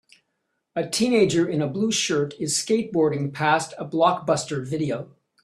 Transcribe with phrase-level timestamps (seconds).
[0.75, 5.15] A teenager in a blue shirt is skateboarding past a Blockbuster video